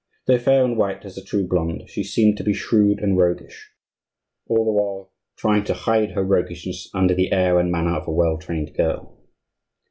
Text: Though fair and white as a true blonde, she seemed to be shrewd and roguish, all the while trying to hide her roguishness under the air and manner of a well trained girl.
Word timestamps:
Though 0.25 0.39
fair 0.39 0.65
and 0.65 0.77
white 0.77 1.05
as 1.05 1.15
a 1.19 1.23
true 1.23 1.47
blonde, 1.47 1.87
she 1.87 2.03
seemed 2.03 2.35
to 2.37 2.43
be 2.43 2.53
shrewd 2.55 2.97
and 3.01 3.15
roguish, 3.15 3.69
all 4.47 4.65
the 4.65 4.71
while 4.71 5.13
trying 5.37 5.63
to 5.65 5.75
hide 5.75 6.13
her 6.13 6.23
roguishness 6.23 6.89
under 6.91 7.13
the 7.13 7.31
air 7.31 7.59
and 7.59 7.71
manner 7.71 7.93
of 7.95 8.07
a 8.07 8.11
well 8.11 8.39
trained 8.39 8.73
girl. 8.75 9.19